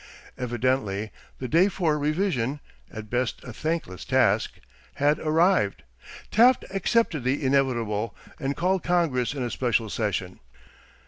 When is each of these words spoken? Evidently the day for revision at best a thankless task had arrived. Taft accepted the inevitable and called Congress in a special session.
Evidently 0.35 1.11
the 1.37 1.47
day 1.47 1.67
for 1.67 1.95
revision 1.99 2.59
at 2.91 3.07
best 3.07 3.43
a 3.43 3.53
thankless 3.53 4.03
task 4.03 4.53
had 4.95 5.19
arrived. 5.19 5.83
Taft 6.31 6.65
accepted 6.71 7.23
the 7.23 7.45
inevitable 7.45 8.15
and 8.39 8.57
called 8.57 8.81
Congress 8.81 9.35
in 9.35 9.43
a 9.43 9.51
special 9.51 9.91
session. 9.91 10.39